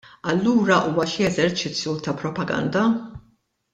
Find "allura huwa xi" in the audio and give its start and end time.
0.31-1.27